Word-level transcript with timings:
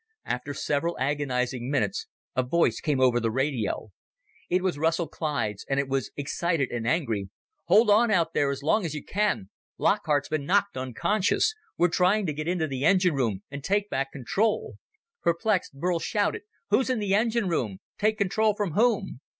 After 0.25 0.55
several 0.55 0.97
agonizing 0.97 1.69
minutes, 1.69 2.07
a 2.35 2.41
voice 2.41 2.79
came 2.81 2.99
over 2.99 3.19
the 3.19 3.29
radio. 3.29 3.91
It 4.49 4.63
was 4.63 4.79
Russell 4.79 5.07
Clyde's 5.07 5.63
and 5.69 5.79
it 5.79 5.87
was 5.87 6.09
excited 6.17 6.71
and 6.71 6.87
angry. 6.87 7.29
"Hold 7.67 7.91
on 7.91 8.09
out 8.09 8.33
there 8.33 8.49
as 8.49 8.63
long 8.63 8.83
as 8.83 8.95
you 8.95 9.03
can! 9.05 9.51
Lockhart's 9.77 10.27
been 10.27 10.43
knocked 10.47 10.75
unconscious! 10.75 11.53
We're 11.77 11.89
trying 11.89 12.25
to 12.25 12.33
get 12.33 12.47
into 12.47 12.65
the 12.65 12.83
engine 12.83 13.13
room 13.13 13.43
and 13.51 13.63
take 13.63 13.91
back 13.91 14.11
control!" 14.11 14.77
Perplexed, 15.21 15.75
Burl 15.75 15.99
shouted, 15.99 16.41
"Who's 16.71 16.89
in 16.89 16.97
the 16.97 17.13
engine 17.13 17.47
room? 17.47 17.77
Take 17.99 18.17
control 18.17 18.55
from 18.55 18.71
whom?" 18.71 19.19